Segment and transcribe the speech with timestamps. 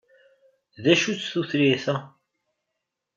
[0.83, 1.95] D acu-tt tutlayt-a?